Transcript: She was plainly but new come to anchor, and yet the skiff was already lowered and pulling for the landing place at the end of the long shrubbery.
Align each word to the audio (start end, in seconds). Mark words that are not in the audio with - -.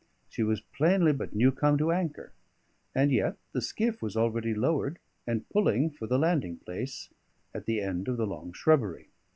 She 0.29 0.41
was 0.41 0.61
plainly 0.61 1.13
but 1.13 1.35
new 1.35 1.51
come 1.51 1.77
to 1.77 1.91
anchor, 1.91 2.33
and 2.95 3.11
yet 3.11 3.37
the 3.51 3.61
skiff 3.61 4.01
was 4.01 4.17
already 4.17 4.51
lowered 4.55 4.97
and 5.27 5.47
pulling 5.49 5.91
for 5.91 6.07
the 6.07 6.17
landing 6.17 6.57
place 6.57 7.09
at 7.53 7.67
the 7.67 7.81
end 7.81 8.07
of 8.07 8.17
the 8.17 8.25
long 8.25 8.51
shrubbery. 8.51 9.09